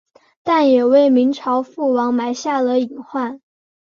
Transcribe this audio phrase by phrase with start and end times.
[0.41, 3.39] 但也为明朝覆亡埋下了隐患。